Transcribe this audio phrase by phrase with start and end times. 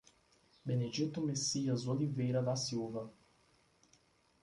[0.63, 3.13] Benedito Messias Oliveira da Silva